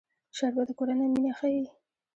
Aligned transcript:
شربت 0.37 0.65
د 0.67 0.69
کورنۍ 0.77 1.07
مینه 1.13 1.31
ښيي 1.39 1.65